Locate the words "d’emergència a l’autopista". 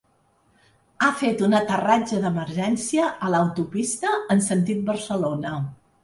2.23-4.13